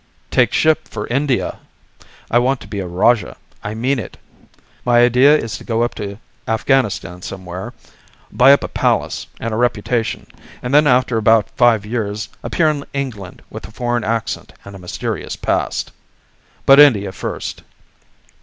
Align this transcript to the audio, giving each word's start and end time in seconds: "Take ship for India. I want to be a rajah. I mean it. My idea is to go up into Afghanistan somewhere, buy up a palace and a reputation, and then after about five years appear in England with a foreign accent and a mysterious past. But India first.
"Take 0.31 0.51
ship 0.51 0.87
for 0.87 1.05
India. 1.09 1.59
I 2.31 2.39
want 2.39 2.59
to 2.61 2.67
be 2.67 2.79
a 2.79 2.87
rajah. 2.87 3.37
I 3.63 3.75
mean 3.75 3.99
it. 3.99 4.17
My 4.83 5.01
idea 5.01 5.37
is 5.37 5.59
to 5.59 5.63
go 5.63 5.83
up 5.83 5.99
into 5.99 6.17
Afghanistan 6.47 7.21
somewhere, 7.21 7.75
buy 8.31 8.51
up 8.51 8.63
a 8.63 8.67
palace 8.67 9.27
and 9.39 9.53
a 9.53 9.57
reputation, 9.57 10.25
and 10.63 10.73
then 10.73 10.87
after 10.87 11.17
about 11.17 11.51
five 11.51 11.85
years 11.85 12.29
appear 12.41 12.67
in 12.71 12.83
England 12.93 13.43
with 13.51 13.67
a 13.67 13.71
foreign 13.71 14.03
accent 14.03 14.53
and 14.65 14.75
a 14.75 14.79
mysterious 14.79 15.35
past. 15.35 15.91
But 16.65 16.79
India 16.79 17.11
first. 17.11 17.61